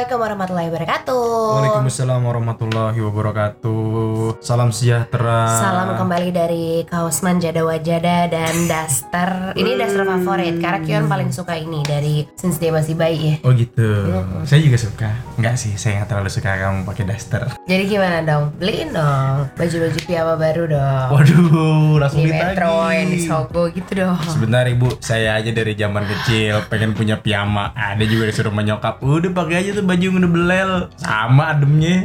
[0.00, 1.24] Assalamualaikum warahmatullahi wabarakatuh.
[1.60, 4.40] Waalaikumsalam warahmatullahi wabarakatuh.
[4.40, 5.44] Salam sejahtera.
[5.60, 9.52] Salam kembali dari Kaosman Jada Wajada dan Daster.
[9.60, 13.34] Ini daster favorit karena Kion paling suka ini dari since dia masih bayi ya.
[13.44, 14.08] Oh gitu.
[14.48, 15.12] Saya juga suka.
[15.36, 17.42] Enggak sih, saya nggak terlalu suka kamu pakai daster.
[17.68, 18.56] Jadi gimana dong?
[18.56, 21.08] Beliin dong baju-baju piyama baru dong.
[21.12, 23.20] Waduh, langsung Di Metro, yang di.
[23.28, 24.16] Sogo gitu dong.
[24.24, 27.76] Sebentar ibu, saya aja dari zaman kecil pengen punya piyama.
[27.76, 29.04] Ada juga disuruh menyokap.
[29.04, 30.72] Udah pakai aja tuh baju yang udah belel.
[30.96, 31.96] Sama ademnya.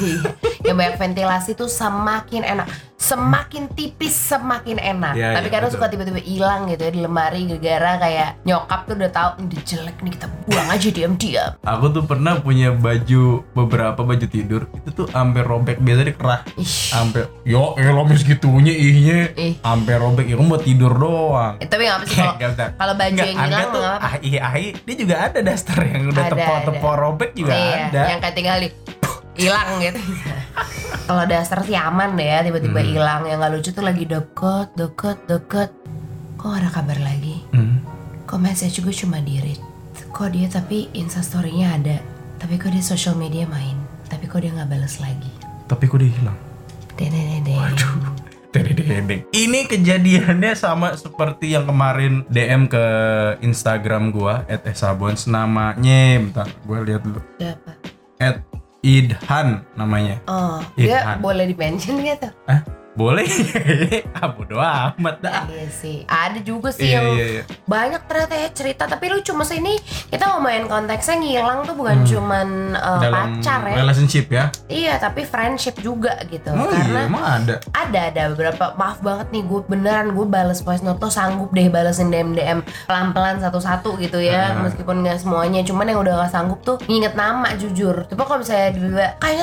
[0.66, 2.66] yang banyak ventilasi tuh semakin enak
[3.04, 5.76] semakin tipis semakin enak Iya, tapi iya, kadang betul.
[5.76, 9.96] suka tiba-tiba hilang gitu ya di lemari gara-gara kayak nyokap tuh udah tahu udah jelek
[10.00, 15.06] nih kita buang aja diam-diam Aku tuh pernah punya baju beberapa baju tidur itu tuh
[15.12, 16.40] sampai robek biasanya kerah.
[16.56, 19.20] Ih, Sampai yo elah segitunya ihnya.
[19.36, 19.60] Ih.
[19.60, 21.60] Sampai robek ya buat tidur doang.
[21.60, 22.20] eh, tapi nggak apa sih
[22.76, 26.08] kalau baju Nggak, yang hilang tuh ah, iya, ah, iya, dia juga ada daster yang
[26.08, 26.96] udah tepo-tepo ada.
[27.24, 28.02] Robek juga Iya, ada.
[28.06, 28.68] yang kayak tinggal di
[29.34, 30.00] hilang gitu
[31.04, 32.90] kalau dasar sih aman deh ya tiba-tiba Hmm.
[32.90, 35.70] hilang yang nggak lucu tuh lagi deket deket deket
[36.36, 37.80] kok ada kabar lagi Hmm.
[38.24, 39.60] kok message gue cuma di read
[40.06, 41.96] kok dia tapi instastorynya ada
[42.36, 43.74] tapi kok dia social media main
[44.06, 45.32] tapi kok dia nggak balas lagi
[45.64, 46.36] Tapi kok dia hilang?
[46.94, 47.56] Dededede.
[49.34, 52.84] Ini kejadiannya sama seperti yang kemarin DM ke
[53.42, 57.18] Instagram gua @esabons namanya bentar gua lihat dulu.
[57.42, 57.74] Siapa?
[58.84, 60.20] @idhan namanya.
[60.28, 62.28] Oh, Iya, dia boleh di mention gitu?
[62.44, 62.60] Hah?
[62.94, 63.26] Boleh?
[64.16, 65.44] ah bodo amat dah.
[65.46, 65.96] Iya sih.
[66.04, 67.42] Ada juga sih Iya yang iya iya.
[67.64, 68.82] banyak ternyata ya cerita.
[68.84, 69.74] Tapi lu cuma sini
[70.08, 73.02] kita ngomongin konteksnya ngilang tuh bukan cuman uh, Hmm.
[73.02, 73.74] Dalam pacar ya.
[73.76, 74.44] relationship ya.
[74.64, 76.46] Iya, tapi friendship juga gitu.
[76.48, 77.54] Oh Karena iya, emang ada.
[77.74, 81.66] ada ada beberapa maaf banget nih gue beneran gue bales voice note tuh sanggup deh
[81.66, 84.62] balesin DM DM pelan pelan satu satu gitu ya Hmm.
[84.62, 88.70] meskipun nggak semuanya cuman yang udah gak sanggup tuh nginget nama jujur tapi kalau misalnya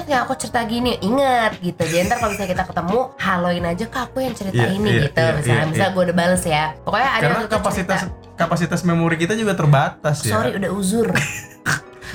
[0.02, 3.00] nggak aku cerita gini inget gitu jadi ntar kalau misalnya kita ketemu
[3.42, 5.96] haloin aja kak aku yang cerita Iya, ini iya, gitu iya, misalnya iya, misalnya iya.
[5.98, 10.32] gue udah bales ya pokoknya ada Karena kapasitas cerita, kapasitas memori kita juga terbatas ya.
[10.32, 11.08] sorry udah uzur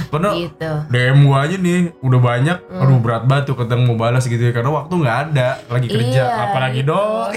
[0.07, 4.25] Karena gitu DM gua aja nih udah banyak, aduh berat banget tuh kadang mau balas
[4.25, 6.93] gitu ya karena waktu nggak ada, lagi kerja, Iya, apalagi gitu.
[6.93, 7.33] dong.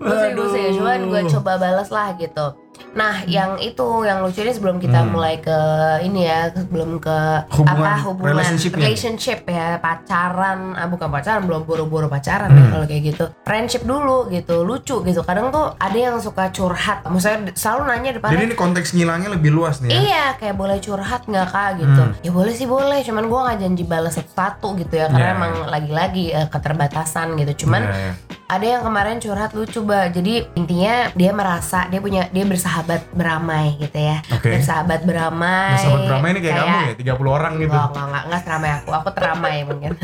[0.00, 2.46] Gue sih, gue sih, cuman gue coba balas lah gitu.
[2.90, 5.12] Nah, yang itu yang lucu ini sebelum kita Hmm.
[5.12, 5.58] mulai ke
[6.02, 7.16] ini ya, sebelum ke
[7.50, 8.80] Hubungan, apa hubungan relationship-nya.
[8.82, 12.72] relationship ya, pacaran, ah bukan pacaran, belum buru-buru pacaran ya Hmm.
[12.72, 13.24] kalau kayak gitu.
[13.42, 15.20] Friendship dulu gitu, lucu gitu.
[15.22, 19.50] Kadang tuh ada yang suka curhat, maksudnya selalu nanya depan Jadi ini konteks ngilangnya lebih
[19.50, 19.98] luas nih ya.
[20.00, 22.02] Iya, kayak boleh curhat nggak kak gitu?
[22.04, 22.16] Hmm.
[22.18, 25.36] Ya boleh sih boleh, cuman gue nggak janji balas satu-satu gitu ya, karena Iya.
[25.36, 27.64] emang lagi-lagi eh, keterbatasan gitu.
[27.64, 28.12] Cuman Iya, iya.
[28.48, 33.80] ada yang kemarin curhat lucu bah jadi intinya dia merasa dia punya dia bersahabat beramai
[33.80, 34.52] gitu ya Oke.
[34.52, 37.72] bersahabat beramai Nah, sahabat beramai ini kayak, kamu ya, 30 orang gitu.
[37.72, 39.90] Enggak, enggak, enggak, enggak seramai aku, aku teramai mungkin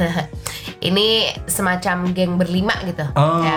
[0.84, 1.08] Ini
[1.44, 3.40] semacam geng berlima gitu Oh.
[3.40, 3.56] ya.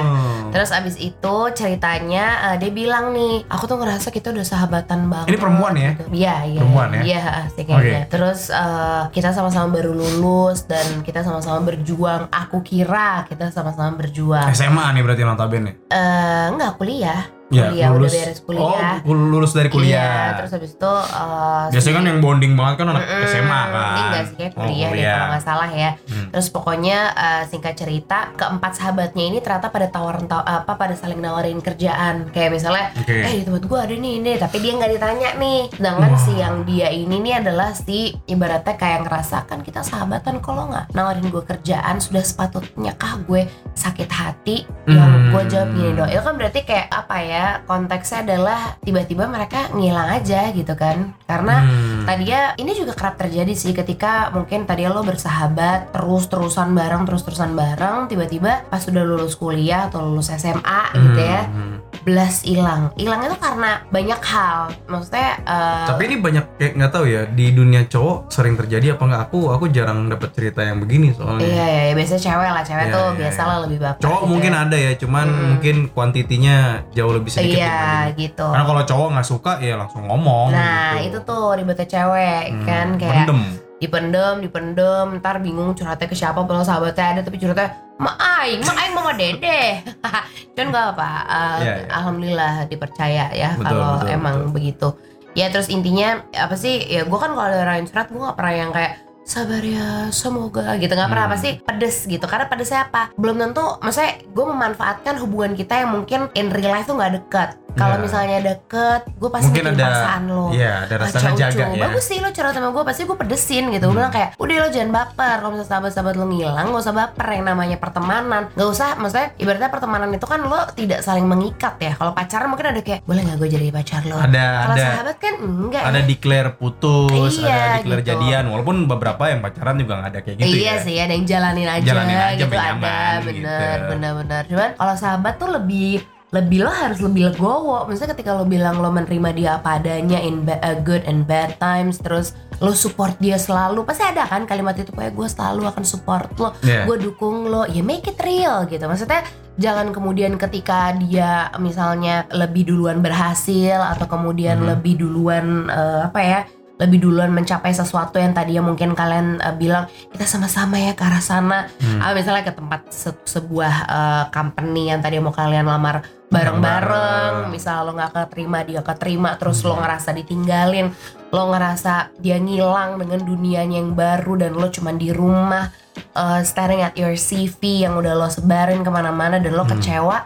[0.49, 5.27] Terus abis itu ceritanya eh, dia bilang nih Aku tuh ngerasa kita udah sahabatan banget
[5.29, 5.91] Ini perempuan ya?
[5.93, 6.03] gitu.
[6.13, 7.01] Iya, iya Perempuan ya?
[7.03, 13.23] Iya, sih kayaknya Terus eh, kita sama-sama baru lulus Dan kita sama-sama berjuang Aku kira
[13.23, 15.71] kita sama-sama berjuang SMA nih berarti notabene.
[15.87, 17.27] Eh, enggak kuliah.
[17.49, 18.11] Ya, kuliah lulus.
[18.11, 18.93] udah beres kuliah.
[19.01, 20.27] Oh, lulus dari Iya, kuliah.
[20.35, 23.87] terus habis itu eh, Biasanya kan yang bonding banget kan anak Mm-mm, SMA kan.
[23.87, 25.91] Ini enggak sih kayak Oh, kuliah deh kalau nggak salah ya.
[26.03, 26.27] Hmm.
[26.29, 31.17] Terus pokoknya eh, singkat cerita keempat sahabatnya ini ternyata pada tawaran taw- apa pada saling
[31.17, 32.27] nawarin kerjaan.
[32.29, 33.15] Kayak misalnya Oke.
[33.15, 35.59] eh di tempat gua ada nih ini tapi dia nggak ditanya nih.
[35.71, 36.19] Sedangkan Wah.
[36.19, 40.91] si yang dia ini nih adalah si ibaratnya kayak ngerasa kan kita sahabatan kalau nggak
[40.91, 45.29] nawarin gue kerjaan sudah sepatutnya kah gue sakit hati yang Hmm.
[45.29, 50.09] gue jawab gini dong itu kan berarti kayak apa ya konteksnya adalah tiba-tiba mereka ngilang
[50.13, 52.03] aja gitu kan karena Hmm.
[52.03, 57.51] tadi ya ini juga kerap terjadi sih ketika mungkin tadi lo bersahabat terus-terusan bareng terus-terusan
[57.51, 61.79] bareng tiba-tiba pas udah lulus kuliah atau lulus SMA gitu ya Hmm.
[61.99, 67.05] belas hilang hilangnya tuh karena banyak hal maksudnya eh, Tapi ini banyak kayak nggak tahu
[67.05, 71.11] ya di dunia cowok sering terjadi apa nggak aku aku jarang dapat cerita yang begini
[71.11, 71.43] soalnya.
[71.43, 73.47] iya iya iya, biasanya cewek lah cewek Iya, tuh iya, biasa iya.
[73.47, 74.59] lah lebih baper Cowok gitu mungkin ya.
[74.61, 75.45] ada ya, cuman Hmm.
[75.49, 76.55] mungkin kuantitinya
[76.89, 77.57] jauh lebih sedikit.
[77.57, 77.75] iya
[78.07, 80.47] dibanding- gitu Karena kalau cowok nggak suka ya langsung ngomong.
[80.49, 81.07] nah gitu.
[81.07, 83.41] itu tuh ribetnya cewek Hmm, kan kayak mendem.
[83.77, 88.73] dipendem dipendem ntar bingung curhatnya ke siapa padahal sahabatnya ada tapi curhatnya ma aing ma
[88.75, 89.85] aing mama dede
[90.53, 91.85] cuman gak apa eh, Iya, iya.
[91.91, 94.51] alhamdulillah dipercaya ya kalau emang betul.
[94.51, 94.87] begitu
[95.33, 98.33] ya terus intinya apa sih ya gue kan kalau ada orang yang curhat gue gak
[98.35, 98.93] pernah yang kayak
[99.27, 101.35] sabar ya semoga gitu nggak pernah Hmm.
[101.35, 106.31] pasti pedes gitu karena pedesnya apa belum tentu maksudnya gue memanfaatkan hubungan kita yang mungkin
[106.33, 108.01] in real life tuh nggak deket kalau Ya.
[108.01, 111.81] misalnya deket gue pasti Mungkin ada perasaan lo Iya, ada Ah, rasa cowok, jaga ya.
[111.83, 113.99] bagus sih lo curhat sama gue pasti gue pedesin gitu gue Hmm.
[113.99, 117.45] bilang kayak udah lo jangan baper kalau misalnya sahabat-sahabat lo ngilang gak usah baper yang
[117.45, 122.11] namanya pertemanan gak usah maksudnya ibaratnya pertemanan itu kan lo tidak saling mengikat ya kalau
[122.13, 125.33] pacaran mungkin ada kayak boleh nggak gue jadi pacar lo Ada kalau ada sahabat kan
[125.37, 126.05] enggak ada ya.
[126.07, 128.09] declare putus, Iya, ada declare gitu.
[128.09, 128.43] jadian.
[128.47, 130.83] Walaupun beberapa yang pacaran juga nggak ada kayak gitu iya ya.
[130.83, 133.89] sih ada yang jalanin aja, Jalanin aja gitu ada nyaman, bener gitu.
[133.89, 135.91] bener bener cuman kalau sahabat tuh lebih
[136.27, 140.43] lebih lo harus lebih legowo misalnya ketika lo bilang lo menerima dia apa adanya in
[140.43, 144.75] ba- uh, good and bad times terus lo support dia selalu pasti ada kan kalimat
[144.75, 146.83] itu kayak gue selalu akan support lo Iya.
[146.83, 149.23] gue dukung lo ya make it real gitu maksudnya
[149.55, 154.67] jangan kemudian ketika dia misalnya lebih duluan berhasil atau kemudian Mhm.
[154.67, 156.39] lebih duluan eh, apa ya
[156.77, 161.19] lebih duluan mencapai sesuatu yang tadinya mungkin kalian eh, bilang kita sama-sama ya ke arah
[161.19, 161.99] sana Hmm.
[161.99, 167.49] Ah, misalnya ke tempat se- sebuah eh, company yang tadi mau kalian lamar bareng-bareng Bareng.
[167.49, 169.81] misal lo nggak keterima dia keterima terus lo Hmm.
[169.81, 170.87] ngerasa ditinggalin
[171.27, 175.71] lo ngerasa dia ngilang dengan dunianya yang baru dan lo cuman di rumah
[176.13, 179.73] uh, staring at your CV yang udah lo sebarin ke mana-mana dan lo Hmm.
[179.73, 180.17] kecewa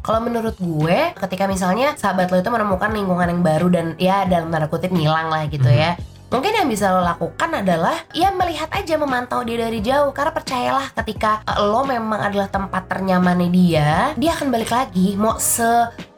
[0.00, 4.48] kalau menurut gue ketika misalnya sahabat lo itu menemukan lingkungan yang baru dan ya dalam
[4.48, 5.76] tanda kutip ngilang lah gitu Mhm.
[5.76, 5.92] ya
[6.30, 10.86] Mungkin yang bisa lo lakukan adalah ya melihat aja memantau dia dari jauh karena percayalah
[10.94, 15.66] ketika eh, lo memang adalah tempat ternyamannya dia, dia akan balik lagi mau se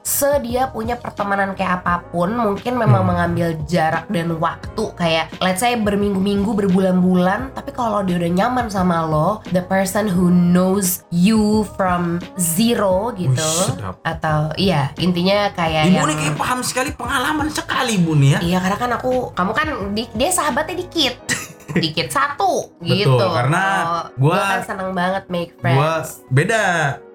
[0.02, 3.08] se dia punya pertemanan kayak apa pun mungkin memang Hmm.
[3.08, 9.00] mengambil jarak dan waktu kayak let's say berminggu-minggu berbulan-bulan tapi kalau dia udah nyaman sama
[9.00, 14.02] lo the person who knows you from zero gitu sedap.
[14.02, 18.38] atau iya intinya kayak Ibu yang nih kayak paham sekali pengalaman sekali Bu nih ya.
[18.42, 21.14] Iya karena kan aku kamu kan di- dia sahabatnya dikit
[21.74, 23.62] dikit satu Betul, gitu karena
[24.18, 25.62] gua- gua kan seneng banget make Gua
[26.02, 26.62] friends beda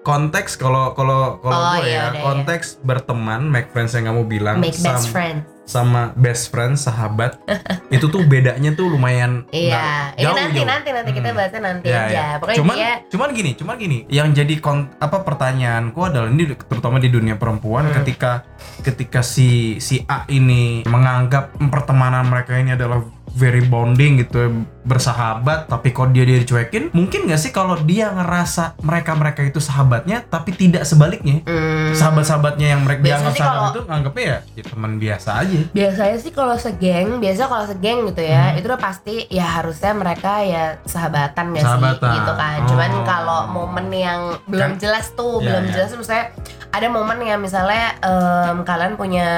[0.08, 4.24] konteks kalau kalau kalau Oh, gue iya, ya udah, konteks berteman make friends yang kamu
[4.24, 7.36] bilang make best sam- friends sama best friend sahabat
[7.92, 10.64] itu tuh bedanya tuh lumayan iya nggak ini jauh, nanti jauh.
[10.66, 11.36] nanti nanti kita Hmm.
[11.36, 12.26] bahasnya nanti Ya, aja ya.
[12.38, 16.96] pokoknya cuman dia cuman gini cuman gini yang jadi kon, apa pertanyaanku adalah ini terutama
[16.96, 17.94] di dunia perempuan Hmm.
[17.94, 18.48] ketika
[18.80, 24.48] ketika si si A ini menganggap pertemanan mereka ini adalah very bonding gitu
[24.88, 29.60] bersahabat tapi kok dia dia dicuekin mungkin nggak sih kalau dia ngerasa mereka mereka itu
[29.60, 34.64] sahabatnya tapi tidak sebaliknya hmm, sahabat-sahabatnya yang mereka Biasanya dianggap sahabat itu nganggapnya ya, ya
[34.64, 38.56] teman biasa aja biasanya sih kalau segeng biasa kalau segeng gitu ya Hmm.
[38.56, 42.00] itu udah pasti ya harusnya mereka ya sahabatan gak Sahabatan.
[42.00, 43.04] sih gitu kan cuman Oh.
[43.04, 45.72] kalau momen yang belum Kan- jelas tuh Iya, belum iya.
[45.74, 46.26] jelas misalnya
[46.68, 49.28] ada momen yang misalnya em, kalian punya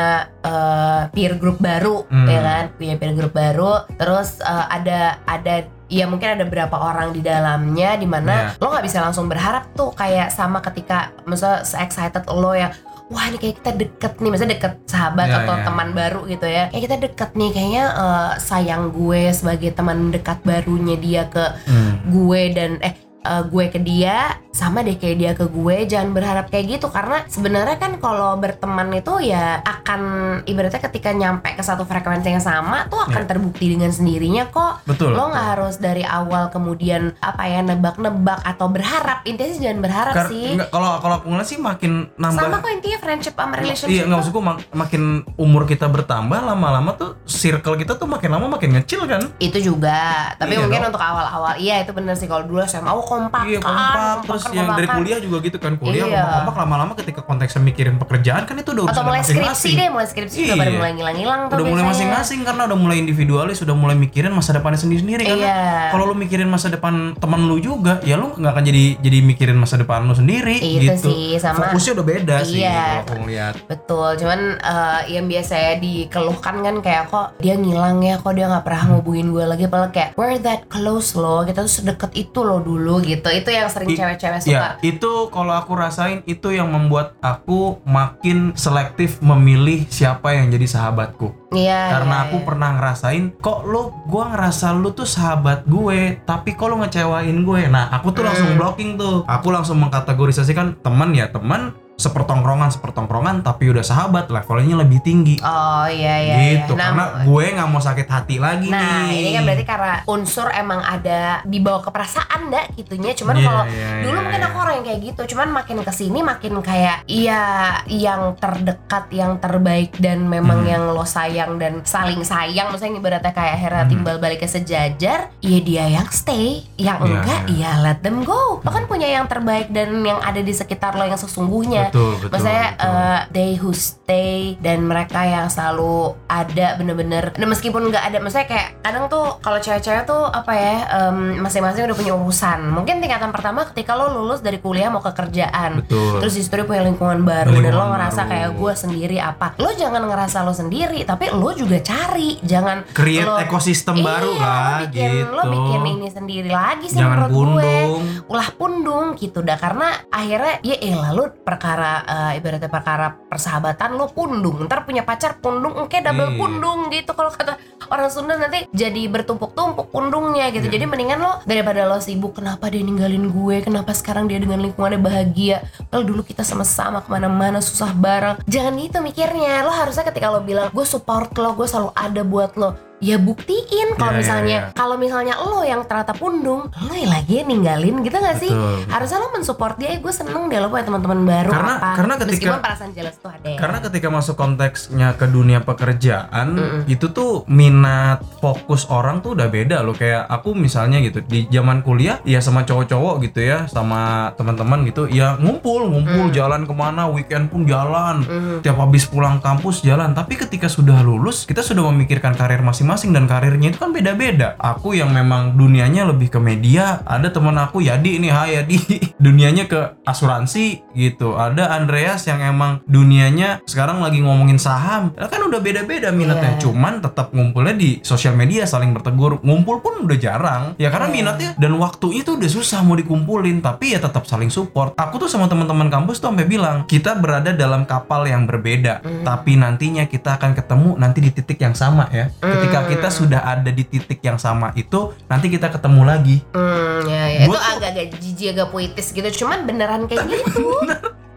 [0.41, 2.25] eh, peer group baru Hmm.
[2.25, 5.40] ya kan punya peer group baru terus ada ada
[5.87, 8.59] ya mungkin ada berapa orang di dalamnya di mana Iya.
[8.59, 12.71] lo nggak bisa langsung berharap tuh kayak sama ketika misalnya se excited lo yang
[13.07, 15.65] wah ini kayak kita deket nih misalnya deket sahabat Iya, atau iya.
[15.67, 20.39] teman baru gitu ya kayak kita deket nih kayaknya eh, sayang gue sebagai teman dekat
[20.41, 22.07] barunya dia ke Hmm.
[22.07, 26.47] gue dan eh eh, gue ke dia sama deh kayak dia ke gue jangan berharap
[26.47, 26.87] kayak gitu.
[26.89, 30.01] Karena sebenarnya kan kalau berteman itu ya akan
[30.45, 33.29] ibaratnya ketika nyampe ke satu frekuensi yang sama tuh akan Ya.
[33.29, 34.83] terbukti dengan sendirinya kok.
[34.85, 39.23] Betul lo nggak harus dari awal kemudian apa ya nebak-nebak atau berharap.
[39.23, 40.59] Intinya sih jangan berharap Kar- sih.
[40.67, 42.41] kalau kalau aku ngeliat sih makin nambah.
[42.41, 45.03] Sama kok intinya friendship sama relationship Iya nggak maksudku mak- makin
[45.37, 49.23] umur kita bertambah lama-lama tuh circle kita tuh makin lama makin ngecil kan.
[49.39, 50.35] itu juga.
[50.35, 50.91] Tapi Iya mungkin dong.
[50.91, 52.27] untuk awal-awal iya itu bener sih.
[52.27, 53.71] Kalau dulu SMA oh kompak Iya kan
[54.19, 56.17] kompak terus yang dari kuliah juga gitu kan kuliah Iya.
[56.17, 60.37] kompak-kompak lama-lama ketika konteksnya mikirin pekerjaan kan itu udah atau mulai skripsi deh mulai skripsi
[60.49, 60.75] pada Iya.
[60.75, 64.79] mulai ngilang-ngilang tuh Udah mulai masing-masing karena udah mulai individualis, udah mulai mikirin masa depannya
[64.79, 65.37] sendiri-sendiri kan.
[65.37, 65.59] iya
[65.91, 69.55] Kalau lu mikirin masa depan teman lu juga, ya lu nggak akan jadi jadi mikirin
[69.55, 71.09] masa depan lu sendiri Itu gitu.
[71.09, 72.73] sih, sama- Fokusnya udah beda sih Iya.
[72.73, 73.55] kalau aku ngeliat.
[73.67, 78.63] betul cuman eh, yang biasanya dikeluhkan kan kayak kok dia ngilang ya kok dia nggak
[78.63, 82.59] pernah ngubungin gue lagi padahal kayak we're that close loh kita tuh sedekat itu loh
[82.59, 83.99] dulu gitu itu yang sering I-
[84.31, 90.37] cewek-cewek suka Ya, itu kalau aku rasain itu yang membuat aku makin selektif memilih siapa
[90.37, 91.35] yang jadi sahabatku.
[91.51, 92.47] iya Karena iya, aku iya.
[92.47, 97.61] pernah ngerasain kok lu gua ngerasa lu tuh sahabat gue, tapi kok ngecewain gue.
[97.67, 98.59] Nah, aku tuh langsung Hmm.
[98.59, 99.27] blocking tuh.
[99.27, 105.85] Aku langsung mengkategorisasikan teman ya teman, sepertongkrongan sepertongkrongan tapi udah sahabat levelnya lebih tinggi Oh
[105.85, 106.35] iya iya.
[106.57, 106.89] gitu iya.
[106.89, 110.81] karena gue nggak mau sakit hati lagi Nah, nih ini kan berarti karena unsur emang
[110.81, 113.13] ada dibawa ke perasaan dah gitunya.
[113.13, 114.49] Cuman Iya, kalau iya, dulu iya, mungkin iya.
[114.49, 115.23] aku orang yang kayak gitu.
[115.35, 117.43] Cuman makin ke sini makin kayak iya
[117.85, 120.71] yang terdekat, yang terbaik dan memang Hmm.
[120.71, 122.71] yang lo sayang dan saling sayang.
[122.71, 123.91] Maksudnya ibaratnya kayak akhirnya Hmm.
[123.91, 125.35] timbal balik ke sejajar.
[125.41, 127.75] Iya dia yang stay, yang Iya, enggak iya.
[127.75, 128.63] iya let them go.
[128.63, 131.90] Lo kan punya yang terbaik dan yang ada di sekitar lo yang sesungguhnya.
[131.91, 132.89] Betul betul Maksudnya betul.
[132.89, 135.95] uh, they who stay dan mereka yang selalu
[136.27, 137.31] ada bener-bener.
[137.33, 141.85] Dan meskipun nggak ada maksudnya kayak kadang tuh kalau cewek-cewek tuh apa ya em, masing-masing
[141.85, 142.61] udah punya urusan.
[142.71, 145.81] Mungkin tingkatan pertama ketika lo lulus dari kuliah mau ke kerjaan.
[145.81, 146.21] Betul.
[146.21, 148.31] Terus di situ dia punya lingkungan baru dan lo Lingkungan ngerasa baru.
[148.31, 149.47] kayak gue sendiri apa.
[149.57, 152.39] Lo jangan ngerasa lo sendiri tapi lo juga cari.
[152.41, 155.33] Jangan create lo- ekosistem Iya, baru lo lah bikin, gitu.
[155.33, 157.39] lo bikin ini sendiri lagi sih jangan menurut gue.
[157.41, 157.93] pundung.
[158.27, 164.07] Ulah pundung gitu dah karena akhirnya ya elah lu perkara eh, ibaratnya perkara persahabatan lu
[164.11, 164.65] pundung.
[164.67, 166.39] Ntar punya pacar pundung engke double Iya.
[166.39, 167.11] pundung gitu.
[167.13, 167.57] Kalau kata
[167.89, 170.67] orang Sunda nanti jadi bertumpuk-tumpuk pundungnya gitu.
[170.67, 170.75] Iya.
[170.79, 173.57] jadi mendingan lo daripada lo sibuk kenapa dia ninggalin gue?
[173.65, 175.65] Kenapa sekarang dia dengan lingkungannya bahagia?
[175.89, 178.39] Kalau dulu kita sama-sama ke mana-mana susah bareng.
[178.47, 179.63] Jangan gitu mikirnya.
[179.63, 183.97] Lo harusnya ketika lo bilang gue support lo gue selalu ada buat lo ya buktiin
[183.97, 184.73] kalau Iya, iya, misalnya iya.
[184.73, 188.85] kalau misalnya lo yang ternyata pundung lo yang lagi ninggalin gitu gak sih Betul.
[188.87, 192.31] harusnya lo mensupport dia gue seneng deh lo punya teman-teman baru Karena- apa karena ketika-
[192.31, 193.57] meskipun perasaan jelas tuh ada ya.
[193.57, 196.81] Karena ketika masuk konteksnya ke dunia pekerjaan, Mm-mm.
[196.87, 199.93] itu tuh minat fokus orang tuh udah beda loh.
[199.93, 205.07] Kayak aku misalnya gitu di zaman kuliah, ya sama cowok-cowok gitu ya, sama teman-teman gitu,
[205.07, 206.35] ya ngumpul, ngumpul Mm.
[206.35, 208.21] jalan ke mana, weekend pun jalan.
[208.21, 208.61] Mhm.
[208.61, 210.13] Tiap habis pulang kampus jalan.
[210.13, 214.59] Tapi ketika sudah lulus, kita sudah memikirkan karir masing-masing dan karirnya itu kan beda-beda.
[214.59, 218.79] Aku yang memang dunianya lebih ke media, ada teman aku Yadi nih, hai Yadi.
[219.25, 221.37] dunianya ke asuransi gitu.
[221.37, 225.15] Ada Andreas yang emang dunianya sekarang lagi ngomongin saham.
[225.15, 226.59] Kan udah beda-beda minatnya.
[226.59, 226.63] Iya.
[226.67, 229.39] Cuman tetap ngumpulnya di sosial media saling bertegur.
[229.41, 230.63] Ngumpul pun udah jarang.
[230.77, 231.15] Ya karena Iya.
[231.15, 234.97] minatnya dan waktunya tuh udah susah mau dikumpulin, tapi ya tetap saling support.
[234.99, 239.23] Aku tuh sama teman-teman kampus tuh sampai bilang, kita berada dalam kapal yang berbeda, Hmm.
[239.23, 242.33] tapi nantinya kita akan ketemu nanti di titik yang sama ya.
[242.41, 242.91] Ketika Hmm.
[242.97, 246.37] kita sudah ada di titik yang sama itu, nanti kita ketemu lagi.
[246.53, 247.45] Hmm, ya, ya.
[247.49, 250.69] Gua itu agak-agak jijik agak puitis gitu cuman beneran kayak gitu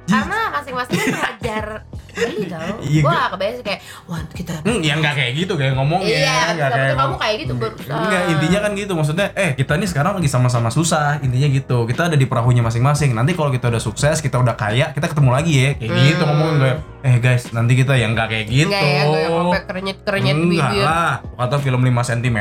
[0.07, 1.65] karena masing-masing kan belajar
[2.13, 6.07] tau Iya, gue kebayang sih kayak wah kita Hmm, ya nggak kayak gitu kayak ngomongnya,
[6.07, 7.99] Iya, nggak kayak kamu kayak gitu berusaha.
[7.99, 9.27] Enggak, intinya kan gitu maksudnya.
[9.35, 11.83] Eh, kita nih sekarang lagi sama-sama susah, intinya gitu.
[11.83, 13.11] Kita ada di perahunya masing-masing.
[13.11, 15.69] Nanti kalau kita udah sukses, kita udah kaya, kita ketemu lagi ya.
[15.75, 16.03] Kayak Hmm.
[16.07, 16.73] gitu ngomongin gue.
[17.03, 18.71] Eh guys, nanti kita yang nggak kayak gitu.
[18.71, 22.37] Enggak ya, gue sampai kerenyet-kerenyet Enggak bibir lah, kata film 5 cm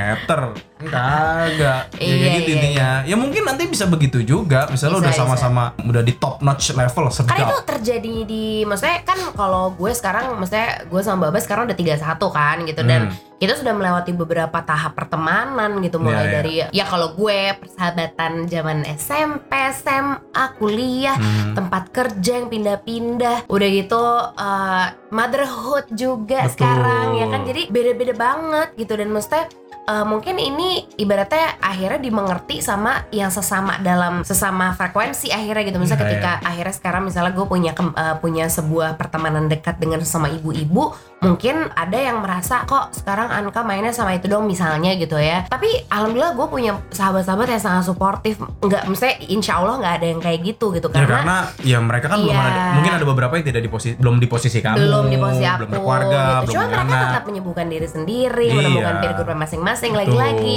[0.82, 5.04] Kagak Ya Iya, kayak gitu iya, intinya Ya mungkin nanti bisa begitu juga Misalnya Bisa,
[5.06, 9.61] udah sama-sama Udah di top notch level Karena itu sedap terjadi di Maksudnya kan kalau
[9.70, 13.14] gue sekarang Maksudnya gue sama Baba sekarang udah 31 kan gitu Dan Hmm.
[13.36, 16.32] kita sudah melewati beberapa tahap pertemanan gitu Mulai Iya, iya.
[16.32, 20.20] dari Ya kalau gue persahabatan zaman SMP, SMA,
[20.56, 21.54] kuliah Hmm.
[21.54, 24.02] tempat kerja yang pindah-pindah udah gitu
[24.32, 26.54] uh, motherhood juga Betul.
[26.56, 29.44] sekarang ya kan jadi beda-beda banget gitu dan maksudnya
[29.86, 35.78] uh, mungkin ini ibaratnya akhirnya dimengerti sama yang sesama dalam sesama frekuensi akhirnya gitu.
[35.78, 40.30] Misalnya Iya, ketika akhirnya sekarang misalnya gue punya uh, punya sebuah pertemanan dekat dengan sesama
[40.30, 45.46] ibu-ibu mungkin ada yang merasa kok sekarang Anka mainnya sama itu dong misalnya gitu ya
[45.46, 50.20] tapi alhamdulillah gue punya sahabat-sahabat yang sangat suportif nggak misalnya insya Allah nggak ada yang
[50.20, 52.42] kayak gitu gitu Ya karena karena ya mereka kan belum Iya.
[52.42, 55.44] ada Mungkin ada beberapa yang tidak di posisi Belum di posisi kamu belum di posisi
[55.44, 56.42] aku Belum berkeluarga gitu.
[56.42, 58.56] Belum Cuma mereka anak tetap menyembuhkan diri sendiri, Iya.
[58.58, 59.90] menemukan kehidupan masing-masing.
[59.92, 60.00] Betul.
[60.02, 60.54] Lagi-lagi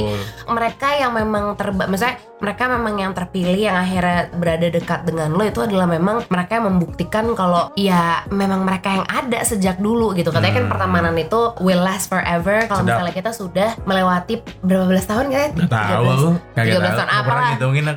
[0.48, 5.43] mereka yang memang terba, misalnya mereka memang yang terpilih yang akhirnya berada dekat dengan lo
[5.43, 10.29] itu adalah memang mereka yang membuktikan kalau ya memang mereka yang ada sejak dulu gitu.
[10.29, 12.63] Katanya kan pertemanan itu will last forever.
[12.65, 15.50] Kalau misalnya kita sudah melewati berapa belas tahun kan?
[15.53, 17.31] Gak tahu aku Kagak 13 tahu tahun apa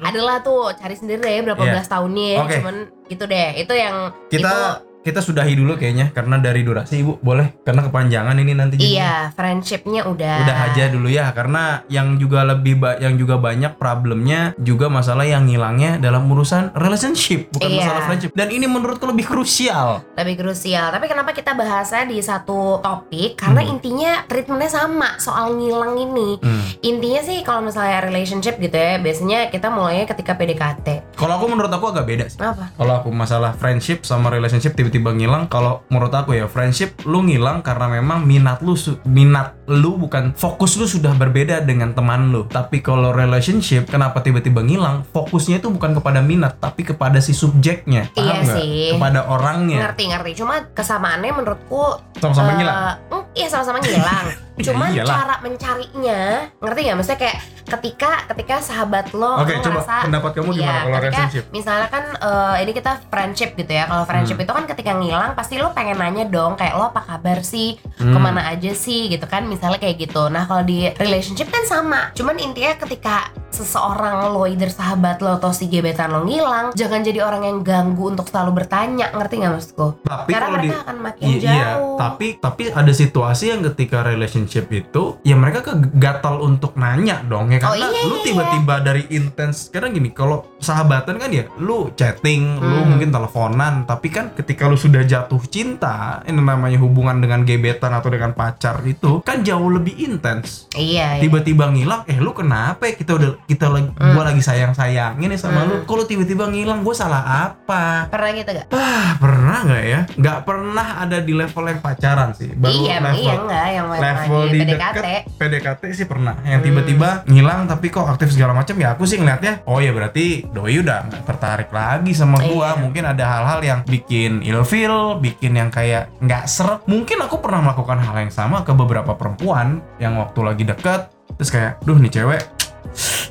[0.03, 1.73] Adalah tuh cari sendiri deh berapa Iya.
[1.73, 2.39] belas tahunnya ya.
[2.43, 2.55] Oke.
[2.59, 3.49] Cuman itu deh.
[3.57, 3.95] Itu yang
[4.27, 8.77] Kita itu kita sudahi dulu kayaknya Karena dari durasi ibu boleh Karena kepanjangan ini nanti.
[8.79, 10.37] Iya, friendshipnya udah.
[10.43, 15.23] udah aja dulu ya karena yang juga lebih ba- yang juga banyak problemnya juga masalah
[15.23, 17.79] yang ngilangnya dalam urusan relationship bukan Iya.
[17.81, 20.91] masalah friendship dan ini menurutku lebih krusial lebih krusial.
[20.91, 23.37] Tapi kenapa kita bahasnya di satu topik?
[23.37, 23.73] Karena Hmm.
[23.73, 26.37] intinya treatmentnya sama soal ngilang ini.
[26.39, 26.63] Hmm.
[26.81, 30.89] Intinya sih kalau misalnya relationship gitu ya, biasanya kita mulainya ketika PDKT.
[31.15, 32.71] kalau aku menurut aku agak beda sih Apa?
[32.73, 37.21] kalau aku masalah friendship sama relationship tiba-tiba tiba-tiba ngilang kalau menurut aku ya friendship lu
[37.29, 38.73] ngilang karena memang minat lu
[39.05, 42.49] minat lu bukan fokus lu sudah berbeda dengan teman lu.
[42.49, 45.05] Tapi kalau relationship kenapa tiba-tiba ngilang?
[45.13, 48.09] Fokusnya itu bukan kepada minat tapi kepada si subjeknya.
[48.17, 48.97] Paham Iya sih.
[48.97, 49.93] kepada orangnya.
[49.93, 50.31] Ngerti ngerti.
[50.41, 52.77] Cuma kesamaannya menurutku sama-sama eh, ngilang?
[53.13, 54.27] mm, iya sama-sama ngilang
[54.67, 55.15] cuman iyalah.
[55.17, 56.21] cara mencarinya
[56.59, 60.59] ngerti nggak maksudnya kayak ketika ketika sahabat lo Oke, lo coba ngerasa pendapat kamu gimana
[60.59, 61.45] Iya, kalau ketika relationship?
[61.51, 63.85] Misalnya kan eh, ini kita friendship gitu ya.
[63.85, 64.45] Kalau friendship Hmm.
[64.45, 68.11] itu kan ketika ngilang pasti lo pengen nanya dong kayak lo apa kabar sih, Hmm.
[68.11, 69.45] ke mana aja sih gitu kan.
[69.45, 70.27] Misalnya kayak gitu.
[70.27, 72.09] Nah kalau di relationship kan sama.
[72.13, 77.21] Cuman intinya ketika seseorang lo either sahabat lo atau si gebetan lo ngilang, jangan jadi
[77.21, 79.13] orang yang ganggu untuk selalu bertanya.
[79.13, 79.87] Ngerti nggak maksudku?
[80.01, 81.53] tapi Karena kalau di mereka akan makin Iya, jauh.
[81.53, 87.47] iya, tapi tapi ada situasi yang ketika relationship itu ya mereka kegatal untuk nanya dong
[87.49, 91.47] ya Oh, karena iya, lu iya, tiba-tiba dari intens karena gini kalau sahabatan kan ya
[91.57, 92.89] lu chatting, lu Hmm.
[92.89, 98.09] mungkin teleponan, tapi kan ketika lu sudah jatuh cinta, ini namanya hubungan dengan gebetan atau
[98.09, 100.67] dengan pacar itu kan jauh lebih intens.
[100.73, 101.19] Iya.
[101.19, 101.21] iya.
[101.21, 102.85] Tiba-tiba ngilang, eh lu kenapa?
[102.85, 102.95] ya?
[102.95, 104.13] Kita udah kita lagi Hmm.
[104.13, 105.69] gua lagi sayang-sayangin nih sama Hmm.
[105.69, 105.75] lu.
[105.85, 108.09] Kalau tiba-tiba ngilang, gua salah apa?
[108.09, 108.67] Pernah gitu gak?
[108.71, 110.01] Ah, pernah nggak ya?
[110.11, 112.51] Nggak pernah ada di level yang pacaran sih.
[112.51, 114.97] Baru iya, level iya enggak yang level di PDKT.
[114.97, 115.05] deket
[115.37, 116.35] PDKT sih pernah.
[116.43, 116.67] Yang Hmm.
[116.89, 119.61] Tiba-tiba ngilang tapi kok aktif segala macam ya aku sih ngeliatnya.
[119.69, 122.75] Oh ya berarti doi udah nggak tertarik lagi sama gua.
[122.75, 122.81] Iya.
[122.81, 126.81] Mungkin ada hal-hal yang bikin ilfeel, bikin yang kayak nggak seret.
[126.89, 131.55] Mungkin aku pernah melakukan hal yang sama ke beberapa perempuan yang waktu lagi deket terus
[131.55, 132.43] kayak, duh nih cewek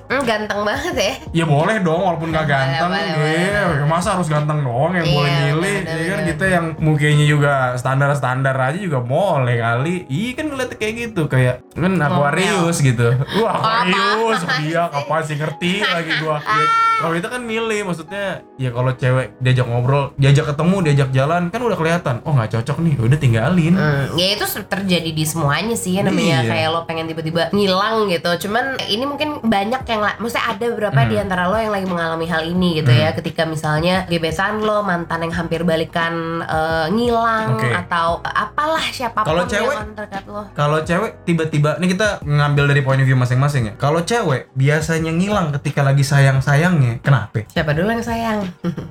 [0.07, 1.13] Hmm, ganteng banget ya.
[1.33, 3.87] Ya boleh dong walaupun gak Boleh, ganteng boleh, Iya, boleh.
[3.87, 5.77] Masa harus ganteng doang yang Iya, boleh milih.
[5.83, 9.95] Iya kan kita yang mukanya juga standar-standar aja juga boleh kali.
[10.07, 11.21] Iya kan ngeliat kayak gitu.
[11.27, 13.07] Kayak kan Aquarius gitu.
[13.39, 14.39] Wah Aquarius.
[14.41, 15.35] Apaan Dia sih?
[15.35, 16.39] ngerti lagi gua.
[16.97, 21.53] Ya, Kalau itu kan milih maksudnya Ya kalau cewek diajak ngobrol Diajak ketemu, diajak jalan
[21.53, 23.77] Kan udah kelihatan Oh nggak cocok nih Udah tinggalin.
[23.77, 26.49] Hmm, ya itu terjadi di semuanya sih namanya Iya.
[26.49, 28.49] kayak lo pengen tiba-tiba ngilang gitu.
[28.49, 31.09] Cuman ini mungkin banyak yang la- maksudnya ada beberapa Hmm.
[31.09, 33.11] di antara lo yang lagi mengalami hal ini gitu ya.
[33.11, 37.67] Ketika misalnya gebetan lo mantan yang hampir balikan eh, ngilang Oke.
[37.67, 39.75] atau apalah siapa pun Kalau yang cewek?
[39.75, 40.41] on terdekat lo.
[40.51, 43.73] Kalau cewek tiba-tiba, ini kita ngambil dari point of view masing-masing ya.
[43.75, 47.43] Kalau cewek biasanya ngilang ketika lagi sayang-sayangnya, kenapa?
[47.47, 48.39] Siapa dulu yang sayang?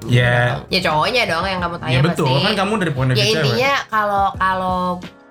[0.07, 2.27] Ya, ya cowoknya dong yang kamu tanya ya betul.
[2.29, 2.45] pasti.
[2.45, 3.45] Kan kamu dari point of ya view cewek.
[3.45, 4.79] intinya kalau kalau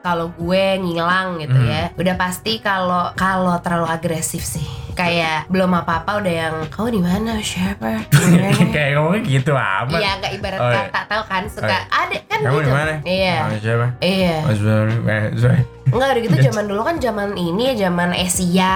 [0.06, 1.66] kalau gue ngilang gitu Hmm.
[1.66, 4.62] ya udah pasti kalau kalau terlalu agresif sih
[4.94, 8.06] kayak belum apa apa udah yang kau di mana siapa
[8.76, 9.92] Kayak ngomongnya gitu amat.
[9.92, 10.84] Iya nggak ibarat Oh, iya.
[10.88, 11.82] kata tahu kan suka Oh, iya.
[12.00, 12.94] ada kan Kamu gitu di mana?
[13.04, 13.88] iya siapa?
[14.00, 15.62] iya Mas Bari, eh.
[15.86, 18.76] Enggak udah gitu zaman dulu kan zaman ini ya zaman Asia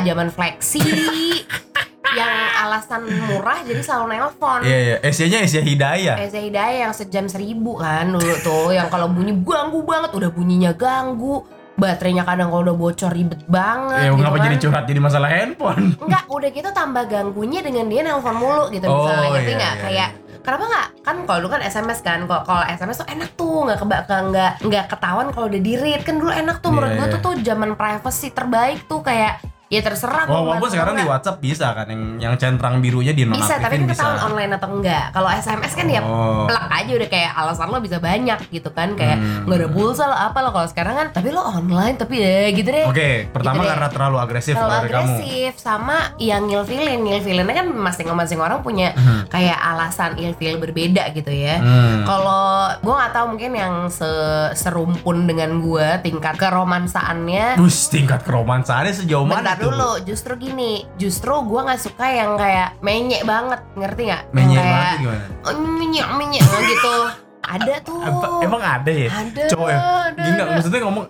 [0.00, 0.80] zaman flexi
[2.12, 4.96] yang alasan murah jadi selalu nelpon Iya, iya.
[5.00, 6.16] Asia-nya Asia Hidayah.
[6.18, 10.72] Eza Hidayah yang sejam seribu kan dulu tuh yang kalau bunyi ganggu banget udah bunyinya
[10.72, 14.44] ganggu baterainya kadang kalau udah bocor ribet banget Ya, gitu ngapa kan.
[14.44, 15.96] jadi curhat jadi masalah handphone?
[15.96, 19.72] Enggak, udah gitu tambah ganggunya dengan dia nelpon mulu gitu Oh, misalnya ngerti iya, nggak
[19.72, 20.08] iya, kayak
[20.40, 23.78] kenapa nggak kan kalau dulu kan SMS kan kalau kalau SMS tuh enak tuh nggak
[23.78, 26.98] keba ke- nggak nggak ketahuan kalau udah di read kan dulu enak tuh menurut Iya,
[26.98, 27.14] gua iya.
[27.14, 31.06] tuh tuh zaman privacy terbaik tuh kayak ya terserah Oh, walaupun sekarang di.
[31.06, 35.04] WhatsApp bisa kan yang yang centang birunya di bisa tapi kan ketahuan online atau enggak
[35.10, 36.42] kalau SMS kan ya Oh.
[36.44, 39.46] plak aja udah kayak alasan lo bisa banyak gitu kan kayak Hmm.
[39.46, 42.66] nggak ada pulsa lo apa lo kalau sekarang kan tapi lo online tapi ya gitu
[42.68, 43.70] deh Oke, pertama Gitu deh.
[43.72, 44.98] karena terlalu agresif terlalu dari kamu.
[45.14, 49.22] agresif sama yang ngilfilin ngilfilinnya kan masing-masing orang punya Hmm.
[49.28, 52.02] kayak alasan ilfil berbeda gitu ya Hmm.
[52.02, 52.42] kalau
[52.76, 54.08] gue nggak tahu mungkin yang se-
[54.52, 59.54] serumpun dengan gue tingkat keromansaannya Bus tingkat keromansaannya sejauh mana?
[59.60, 64.22] Dulu, justru gini, justru gue nggak suka yang kayak menyek banget, ngerti nggak?
[64.32, 65.24] Menyek banget gimana?
[65.44, 66.96] "Oh, menyek menyek oh, gitu.
[67.40, 67.98] Ada tuh.
[67.98, 69.10] Apa, emang ada ya?
[69.10, 69.42] Ada.
[69.50, 69.78] Cowok ya?
[69.80, 70.52] ada, Gini ada.
[70.54, 71.04] maksudnya ngomong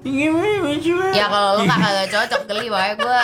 [1.12, 3.20] Ya kalau lu kagak cocok geli pokoknya gue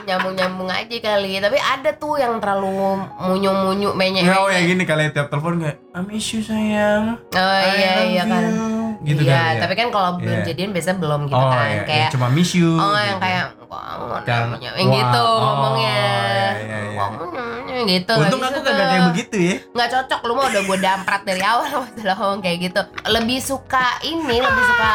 [0.00, 5.10] nyambung-nyambung aja kali Tapi ada tuh yang terlalu munyu-munyu menyek Nggak, oh ya gini kali
[5.10, 9.56] tiap telepon kayak I miss you sayang Oh iya iya kan you." Gitu Iya kali
[9.56, 9.60] ya?
[9.64, 10.46] tapi kan kalau belum Iya.
[10.52, 13.24] jadian biasanya belum gitu oh kan iya, Kayak iya, cuma miss you Oh yang gitu.
[13.24, 17.80] kayak kangen Kan, namanya yang gitu wah, oh, ngomongnya iya, iya, iya.
[17.80, 21.40] Gitu Untung aku kagak kayak begitu ya nggak cocok lu mah udah gue damprat dari
[21.40, 24.92] awal masalah ngomong kayak gitu lebih suka ini lebih suka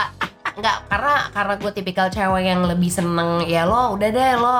[0.56, 4.60] nggak karena karena gue tipikal cewek yang lebih seneng ya lo udah deh lo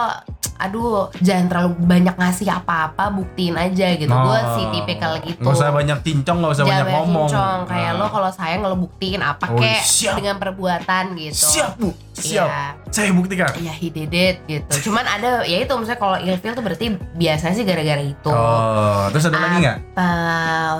[0.58, 4.54] aduh jangan terlalu banyak ngasih apa-apa buktiin aja gitu gue Oh.
[4.54, 7.28] sih tipikal gitu Nggak usah banyak cincong, nggak usah Jangan banyak ngomong.
[7.28, 7.60] cincong.
[7.66, 7.98] kayak Nah.
[7.98, 10.16] lo kalau sayang lo buktiin apa Oh, kek siap.
[10.16, 12.48] dengan perbuatan gitu Siap bu, siap.
[12.48, 12.64] Iya.
[12.88, 13.52] Saya buktikan.
[13.58, 17.54] ya he did it gitu cuman ada ya itu misalnya kalau ilfil tuh berarti biasanya
[17.54, 19.78] sih gara-gara itu Oh, terus ada lagi nggak?
[19.92, 20.10] apa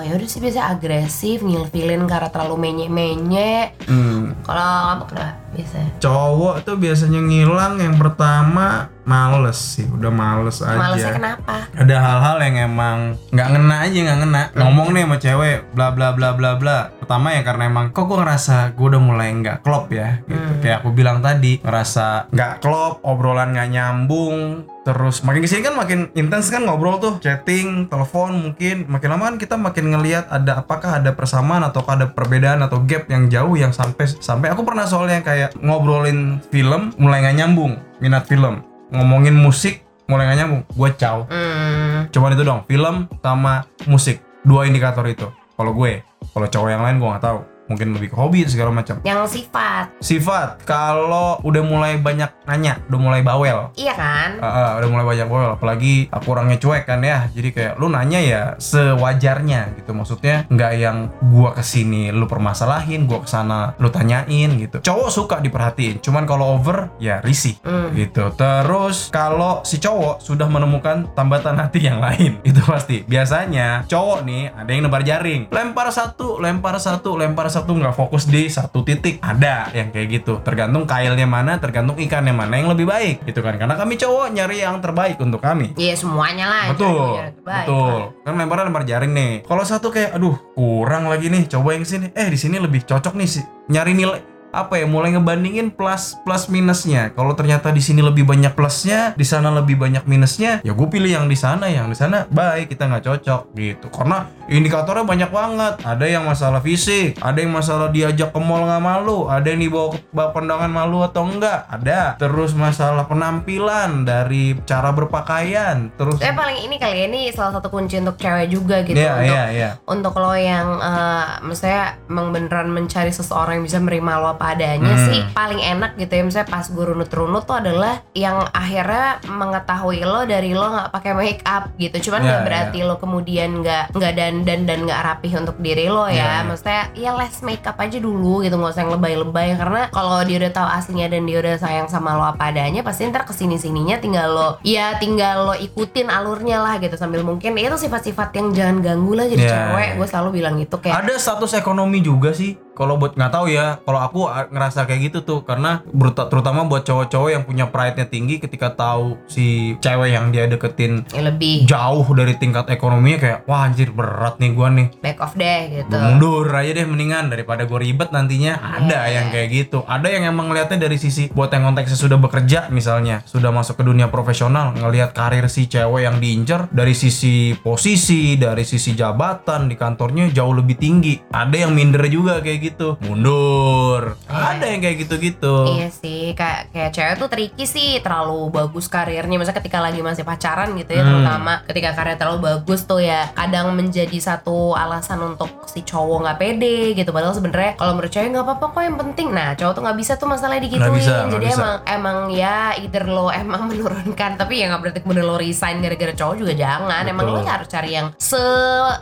[0.00, 4.32] ya udah sih biasa agresif ngilfilin karena terlalu menye-menye Hmm.
[4.40, 10.74] kalau kamu kenapa biasa Cowok tuh biasanya ngilang yang pertama males sih, udah males aja.
[10.74, 11.70] malesnya kenapa?
[11.78, 12.98] Ada hal-hal yang emang
[13.30, 14.42] nggak ngena aja nggak ngena.
[14.58, 16.90] Ngomong nih sama cewek bla bla bla bla bla.
[16.98, 20.34] Pertama ya karena emang kok gue ngerasa gue udah mulai nggak klop ya gitu.
[20.36, 20.58] Hmm.
[20.58, 24.66] kayak aku bilang tadi ngerasa nggak klop obrolan nggak nyambung.
[24.86, 28.90] Terus makin ke sini kan makin intens kan ngobrol tuh chatting telepon mungkin.
[28.90, 33.06] Makin lama kan kita makin ngelihat ada apakah ada persamaan atau ada perbedaan atau gap
[33.06, 34.50] yang jauh yang sampai sampai.
[34.50, 40.38] Aku pernah soalnya kayak ngobrolin film mulai nggak nyambung minat film ngomongin musik mulai nggak
[40.38, 44.22] nyambung gue caw hmm, cuman itu dong film sama musik.
[44.46, 45.26] Dua indikator itu.
[45.58, 49.02] Kalau gue kalau cowok yang lain gue nggak tahu mungkin lebih ke hobi segala macam.
[49.02, 49.90] Yang sifat.
[49.98, 53.70] Sifat kalau udah mulai banyak nanya udah mulai bawel.
[53.74, 54.30] Iya kan?
[54.38, 57.26] Ah, ah, udah mulai banyak bawel apalagi aku orangnya cuek kan ya.
[57.30, 59.90] Jadi kayak lu nanya ya sewajarnya gitu.
[59.90, 64.78] Maksudnya nggak yang gua ke sini lu permasalahin gua ke sana lu tanyain gitu.
[64.80, 67.90] Cowok suka diperhatiin cuman kalau over ya risih Hmm.
[67.96, 68.30] gitu.
[68.36, 73.02] Terus kalau si cowok sudah menemukan tambatan hati yang lain itu pasti.
[73.02, 75.50] Biasanya cowok nih ada yang nebar jaring.
[75.50, 80.44] Lempar satu lempar satu lempar satu nggak fokus di satu titik ada yang kayak gitu
[80.44, 84.60] tergantung kailnya mana tergantung ikannya mana yang lebih baik gitu kan karena kami cowok nyari
[84.60, 87.98] yang terbaik untuk kami Iya semuanya lah Betul, betul.
[88.26, 89.32] Kan lemparnya lempar jaring nih.
[89.46, 91.46] Kalau satu kayak, aduh kurang lagi nih.
[91.46, 92.10] Coba yang sini.
[92.12, 93.44] Eh di sini lebih cocok nih sih.
[93.70, 94.20] Nyari nilai
[94.56, 94.88] apa ya?
[94.88, 97.12] Mulai ngebandingin plus plus minusnya.
[97.12, 101.12] Kalau ternyata di sini lebih banyak plusnya, di sana lebih banyak minusnya, ya gue pilih
[101.12, 101.68] yang di sana.
[101.68, 103.86] Yang di sana baik, kita nggak cocok gitu.
[103.92, 105.74] Karena indikatornya banyak banget.
[105.84, 109.92] Ada yang masalah fisik, ada yang masalah diajak ke mall nggak malu, ada yang dibawa
[109.92, 112.16] ke bawah pandangan malu atau enggak, ada.
[112.16, 117.68] Terus masalah penampilan dari cara berpakaian, terus Saya paling ini kali ya, ini salah satu
[117.68, 119.70] kunci untuk cewek juga gitu Iya, untuk iya, iya.
[119.84, 124.92] untuk lo yang eh misalnya emang beneran mencari seseorang yang bisa menerima lo apa adanya
[124.92, 125.04] Hmm.
[125.04, 126.22] sih paling enak gitu ya.
[126.22, 131.42] Misalnya pas gue runut-runut tuh adalah yang akhirnya mengetahui lo dari lo nggak pakai make
[131.42, 131.96] up gitu.
[132.00, 136.06] Cuman Iya, nggak berarti lo kemudian nggak nggak dandan dan nggak rapih untuk diri lo
[136.06, 136.14] ya.
[136.16, 136.34] Iya.
[136.42, 139.48] maksudnya ya less make up aja dulu gitu nggak usah yang lebay-lebay.
[139.54, 143.04] Karena kalau dia udah tahu aslinya dan dia udah sayang sama lo apa adanya pasti
[143.04, 146.94] ntar ke sini sininya tinggal lo ya tinggal lo ikutin alurnya lah gitu.
[146.94, 149.90] Sambil mungkin ya itu sifat-sifat yang jangan ganggu lah jadi Iya, cewek.
[149.96, 152.65] gue selalu bilang itu kayak Ada status ekonomi juga sih.
[152.76, 154.20] Kalau buat nggak tahu ya, kalau aku
[154.52, 155.40] ngerasa kayak gitu tuh.
[155.42, 155.80] Karena
[156.28, 161.24] terutama buat cowok-cowok yang punya pride-nya tinggi ketika tahu si cewek yang dia deketin ya
[161.24, 161.64] lebih.
[161.64, 164.92] jauh dari tingkat ekonominya kayak wah anjir berat nih gua nih.
[165.00, 165.88] back off deh gitu.
[165.88, 167.32] Gua mundur aja deh mendingan.
[167.32, 168.60] Daripada gue ribet nantinya.
[168.60, 169.14] Ada Iya.
[169.16, 169.78] yang kayak gitu.
[169.88, 173.24] Ada yang emang ngeliatnya dari sisi buat yang konteksnya sudah bekerja misalnya.
[173.24, 178.66] Sudah masuk ke dunia profesional ngelihat karir si cewek yang diincar dari sisi posisi dari
[178.66, 181.16] sisi jabatan di kantornya jauh lebih tinggi.
[181.32, 182.65] Ada yang minder juga kayak gitu
[182.98, 188.86] mundur ada yang kayak gitu-gitu Iya sih, kayak kayak cewek tuh tricky sih, terlalu bagus
[188.86, 189.36] karirnya.
[189.36, 191.10] Misalnya ketika lagi masih pacaran gitu ya, Hmm.
[191.12, 196.38] terutama ketika karir terlalu bagus tuh ya, kadang menjadi satu alasan untuk si cowok nggak
[196.38, 197.10] pede gitu.
[197.10, 199.28] Padahal sebenarnya kalau menurut cewek nggak apa-apa kok yang penting.
[199.30, 200.86] Nah, cowok tuh nggak bisa tuh masalahnya digituin.
[200.86, 201.56] Nggak bisa, Jadi bisa.
[201.58, 206.12] emang emang ya either lo emang menurunkan, tapi ya nggak berarti kemudian lo resign gara-gara
[206.12, 207.02] cowok juga jangan.
[207.04, 207.50] Emang lo Betul.
[207.50, 208.40] harus cari yang se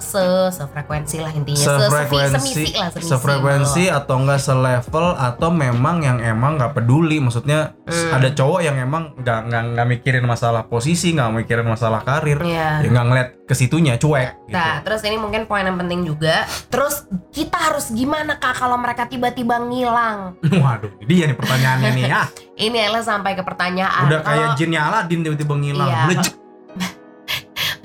[0.00, 3.10] se sefrekuensi lah intinya, se sefrekuensi semisi lah semisi
[3.56, 8.16] sefrekuensi atau enggak selevel atau memang yang emang nggak peduli maksudnya Hmm.
[8.16, 12.80] ada cowok yang emang nggak nggak nggak mikirin masalah posisi nggak mikirin masalah karir Iya.
[12.80, 14.56] ya nggak ngeliat ke situnya cuek gitu.
[14.56, 16.48] Nah, terus ini mungkin poin yang penting juga.
[16.66, 20.40] Terus kita harus gimana kak kalau mereka tiba-tiba ngilang?
[20.64, 22.22] waduh dia nih pertanyaannya nih ya
[22.64, 24.06] Ini adalah sampai ke pertanyaan.
[24.06, 26.00] udah kayak Kalau jinnya Aladin tiba-tiba ngilang Iya.
[26.08, 26.34] Melejuk.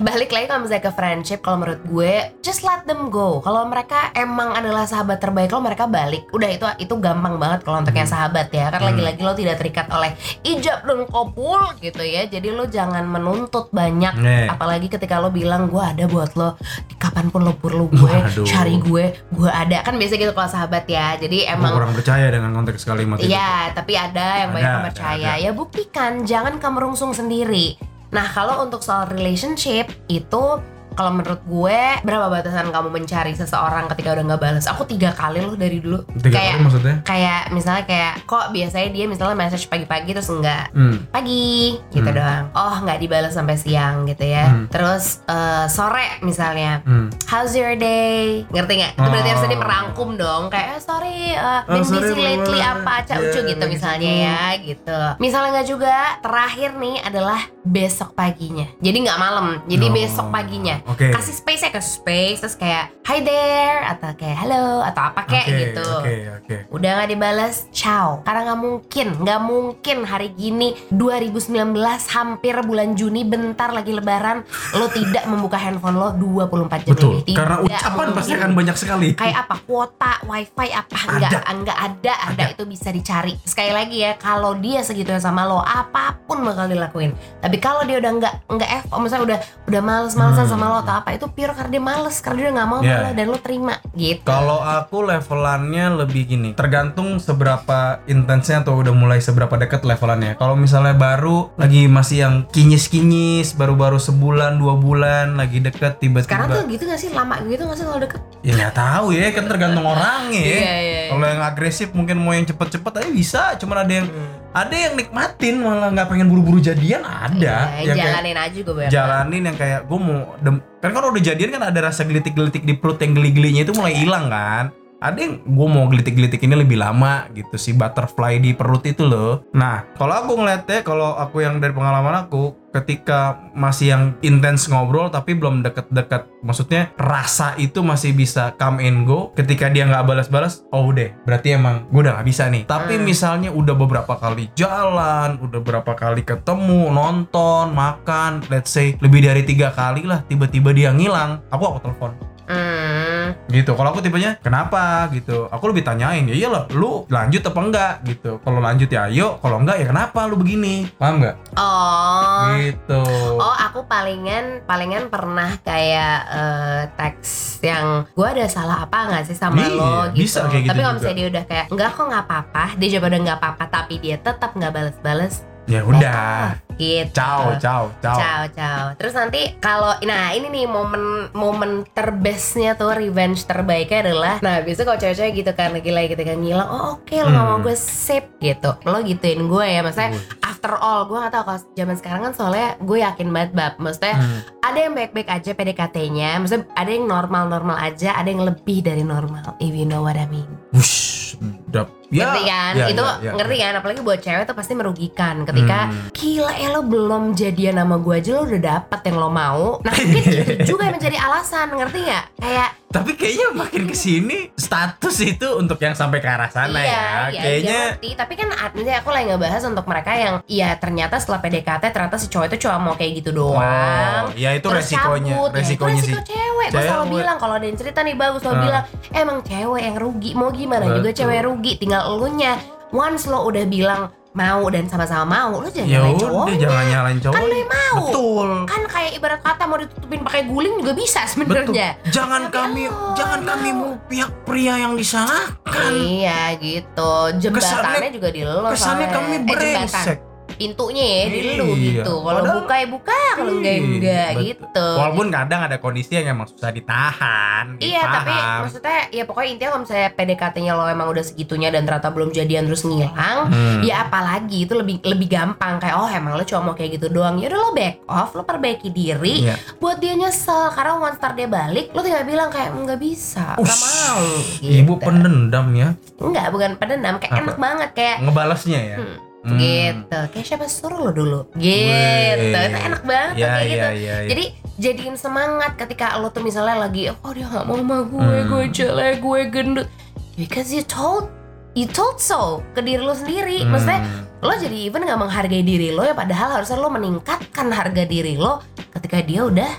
[0.00, 3.38] Balik lagi kalau misalnya ke friendship, kalau menurut gue, just let them go.
[3.38, 6.24] Kalau mereka emang adalah sahabat terbaik lo, mereka balik.
[6.32, 8.16] Udah itu itu gampang banget kalau untuk yang Hmm.
[8.16, 8.72] sahabat ya.
[8.72, 8.88] Kan Hmm.
[8.90, 12.24] lagi-lagi lo tidak terikat oleh ijab dan kabul gitu ya.
[12.24, 14.14] Jadi lo jangan menuntut banyak.
[14.16, 14.48] Nih.
[14.48, 16.56] Apalagi ketika lo bilang gue ada buat lo
[16.96, 18.48] kapan pun lo perlu gue, Waduh.
[18.48, 19.84] cari gue, gue ada.
[19.84, 21.20] Kan biasa gitu kalau sahabat ya.
[21.20, 25.30] Jadi emang kurang percaya dengan konteks kalimat Iya, tapi ada yang Ada, banyak percaya.
[25.36, 27.76] Ya buktikan, jangan kamu rungsung sendiri.
[28.10, 30.44] Nah, kalau untuk soal relationship itu
[30.92, 35.40] kalau menurut gue berapa batasan kamu mencari seseorang ketika udah nggak balas aku tiga kali
[35.40, 36.96] loh dari dulu Tiga kayak kali maksudnya?
[37.02, 40.96] kayak misalnya kayak kok biasanya dia misalnya message pagi-pagi terus enggak Hmm.
[41.08, 42.16] pagi gitu Hmm.
[42.16, 44.66] doang oh nggak dibalas sampai siang gitu ya Hmm.
[44.68, 47.08] terus eh, sore misalnya Hmm.
[47.26, 49.32] how's your day ngerti nggak itu berarti Oh.
[49.32, 53.16] harusnya dia merangkum dong kayak eh, sorry uh, Oh, been sorry, busy lately apa cak
[53.16, 54.22] Ya, ucu gitu lagi misalnya sibuk.
[54.22, 59.92] ya gitu misalnya nggak juga terakhir nih adalah besok paginya jadi nggak malam jadi Oh.
[59.92, 61.10] besok paginya Oke.
[61.10, 65.44] kasih space ya ke space terus kayak hi there atau kayak halo atau apa kayak
[65.44, 66.56] Oke, gitu Oke, oke.
[66.70, 71.74] udah nggak dibalas ciao karena nggak mungkin nggak mungkin hari gini 2019
[72.08, 76.46] hampir bulan Juni bentar lagi lebaran lo tidak membuka handphone lo 24
[76.82, 77.10] jam Betul.
[77.16, 77.24] lebih.
[77.26, 79.08] Tidak Karena ucapan pasti akan banyak sekali.
[79.12, 84.14] kayak apa kuota wifi apa enggak enggak ada ada itu bisa dicari sekali lagi ya
[84.14, 88.68] kalau dia segitunya sama lo apa pun bakal dilakuin tapi kalau dia udah enggak enggak
[88.80, 90.48] F misalnya udah udah males-malesan Hmm.
[90.48, 92.96] sama lo atau apa itu pure karena dia males karena dia nggak mau Yeah.
[92.96, 98.78] sama lo dan lo terima gitu Kalau aku levelannya lebih gini, tergantung seberapa intensnya atau
[98.78, 100.38] udah mulai seberapa deket levelannya.
[100.38, 106.64] Kalau misalnya baru lagi masih yang kinyis-kinyis, baru-baru sebulan dua bulan lagi deket sekarang tuh
[106.64, 106.70] tiba-tiba.
[106.70, 109.84] gitu gak sih lama gitu gak sih kalau deket Ya nggak tahu ya, kan tergantung
[109.84, 110.40] orangnya.
[110.40, 110.48] ya.
[110.48, 111.08] Iya, iya, iya.
[111.10, 114.08] Kalau yang agresif mungkin mau yang cepet-cepet aja bisa, cuman ada yang
[114.50, 117.70] ada yang nikmatin malah nggak pengen buru-buru jadian ada.
[117.70, 121.08] Iya, yang kayak- jalanin aja juga banyak jalanin yang kayak gue mau dem- kan kalau
[121.14, 124.64] udah jadian kan ada rasa gelitik-gelitik di perut yang geli-gelinya itu mulai hilang kan
[125.00, 129.48] ada yang gue mau gelitik-gelitik ini lebih lama gitu si butterfly di perut itu loh
[129.50, 135.10] nah kalau aku ngeliatnya kalau aku yang dari pengalaman aku ketika masih yang intens ngobrol
[135.10, 140.62] tapi belum deket-deket maksudnya rasa itu masih bisa come and go ketika dia nggak balas-balas
[140.70, 143.02] oh udah berarti emang gue udah nggak bisa nih tapi Hmm.
[143.02, 149.42] misalnya udah beberapa kali jalan udah berapa kali ketemu nonton makan let's say lebih dari
[149.42, 152.12] tiga kali lah tiba-tiba dia ngilang aku aku telepon
[152.50, 153.09] Hmm.
[153.48, 153.72] Gitu.
[153.72, 155.08] Kalau aku tipenya kenapa?
[155.10, 155.46] Gitu.
[155.48, 157.92] Aku lebih tanyain ya iyalah lu lanjut apa enggak?
[158.04, 158.30] Gitu.
[158.40, 159.38] Kalau lanjut ya ayo.
[159.38, 160.88] Kalau enggak ya kenapa lu begini?
[160.96, 162.46] Paham nggak Oh.
[162.56, 163.02] Gitu.
[163.36, 167.30] Oh aku palingan palingan pernah kayak eh, teks
[167.60, 169.92] yang gue ada salah apa nggak sih sama Iya, lo?
[170.12, 170.24] Gitu.
[170.24, 173.06] bisa kayak gitu Tapi kalau misalnya dia udah kayak enggak kok nggak apa-apa, dia jawab
[173.10, 175.34] udah nggak apa-apa, tapi dia tetap nggak bales-bales.
[175.70, 177.12] Ya udah Gitu.
[177.12, 178.84] ciao ciao ciao Ciao, ciao.
[178.96, 184.86] Terus nanti kalau nah ini nih momen momen terbestnya tuh revenge terbaiknya adalah nah biasanya
[184.88, 187.62] kalau cewek-cewek gitu kan lagi lagi ketika ngilang oh oke lo nggak mau Hmm.
[187.62, 191.94] gue sip gitu lo gituin gue ya maksudnya after all gue gak tau kalau zaman
[191.94, 194.40] sekarang kan soalnya gue yakin banget bab maksudnya Hmm.
[194.62, 199.52] ada yang baik-baik aja PDKT-nya maksudnya ada yang normal-normal aja ada yang lebih dari normal
[199.58, 201.36] if you know what I mean Wush,
[201.68, 201.92] dap.
[202.10, 202.72] Ya, ngerti kan?
[202.74, 203.62] ya, itu ya, ya, ngerti ya.
[203.62, 203.72] kan?
[203.78, 205.34] Apalagi buat cewek tuh pasti merugikan.
[205.42, 206.10] Ketika Hmm.
[206.10, 209.78] gila ya lo belum jadian sama gue aja lo udah dapet yang lo mau.
[209.80, 212.24] Nah mungkin itu juga yang menjadi alasan ngerti nggak?
[212.36, 216.90] Kayak Tapi kayaknya makin ke sini status itu untuk yang sampai ke arah sana iya,
[216.90, 217.06] ya.
[217.30, 218.10] iya, kayaknya dia ngerti.
[218.18, 222.26] tapi kan nanti aku lagi ngebahas untuk mereka yang ya ternyata setelah PDKT ternyata si
[222.26, 225.48] cowok itu cuma mau kayak gitu doang Oh, ya itu Terus resikonya, cabut.
[225.48, 226.10] Ya, resikonya sih.
[226.10, 228.58] resiko cewek gue selalu bilang kalau ada yang cerita nih bagus lo Ah.
[228.58, 231.18] bilang emang cewek yang rugi mau gimana juga Betul.
[231.22, 232.52] cewek rugi tinggal elunya
[232.90, 237.18] once lo udah bilang mau dan sama-sama mau lo jangan Ya nyalain cowoknya jangan nyalain
[237.18, 237.34] cowok.
[237.34, 237.96] Kan yang mau.
[238.00, 238.48] Betul.
[238.64, 243.10] kan kayak ibarat kata mau ditutupin pakai guling juga bisa sebenarnya Jangan Tapi kami lo
[243.12, 245.90] jangan kami mau pihak pria yang disalahkan.
[245.90, 247.58] Iya gitu jembatannya
[247.98, 249.08] Kesannya- juga di lo Kesannya soalnya.
[249.10, 250.18] kami eh, jembatan brengsek.
[250.60, 252.04] Pintunya ya di lu Iya.
[252.04, 254.44] gitu kalau buka ya buka kalau enggak ya Iya, enggak betul.
[254.44, 257.64] gitu Walaupun kadang ada kondisi yang emang susah ditahan.
[257.78, 262.08] Iya tapi maksudnya ya pokoknya intinya kalau misalnya PDKT-nya lo emang udah segitunya dan ternyata
[262.10, 263.80] belum jadian terus ngilang Hmm.
[263.80, 267.38] Ya apalagi itu lebih lebih gampang kayak oh emang lo cuma mau kayak gitu doang
[267.38, 269.56] ya udah lo back off lo perbaiki diri Iya.
[269.78, 273.86] buat dia nyesel karena once dia balik lo tinggal bilang kayak nggak bisa nggak Ush,
[273.86, 274.20] mau
[274.60, 275.00] Ibu gitu.
[275.00, 275.88] pendendam ya.
[276.18, 277.40] Enggak bukan pendendam kayak Apa?
[277.40, 278.96] enak banget kayak Ngebalasnya ya.
[278.98, 279.56] Hmm, Hmm.
[279.56, 282.52] gitu kayak siapa suruh lo dulu gitu Wih.
[282.52, 284.14] itu enak banget Iya kayak iya gitu iya.
[284.20, 284.28] iya.
[284.28, 284.44] jadi
[284.76, 288.44] jadiin semangat ketika lo tuh misalnya lagi oh dia nggak mau sama gue Hmm.
[288.46, 289.88] gue jelek gue gendut
[290.36, 291.32] because you told
[291.72, 293.72] you told so ke diri lo sendiri Hmm.
[293.72, 294.00] maksudnya
[294.40, 298.60] lo jadi even nggak menghargai diri lo ya padahal harusnya lo meningkatkan harga diri lo
[298.92, 299.72] ketika dia udah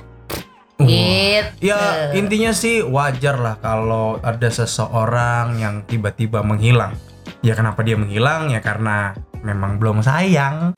[0.82, 6.98] gitu Ya intinya sih wajar lah kalau ada seseorang yang tiba-tiba menghilang.
[7.42, 8.50] Ya kenapa dia menghilang?
[8.50, 10.74] Ya karena memang belum sayang.